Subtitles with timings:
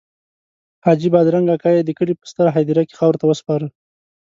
[0.85, 3.67] حاجي بادرنګ اکا یې د کلي په ستره هدیره کې خاورو ته وسپاره.